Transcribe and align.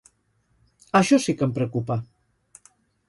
Això 0.99 1.19
sí 1.25 1.35
que 1.41 1.47
em 1.49 1.53
preocupa. 1.59 1.99